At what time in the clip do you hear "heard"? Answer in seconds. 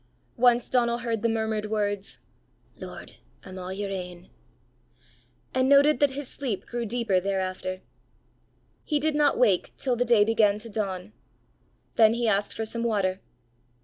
1.05-1.21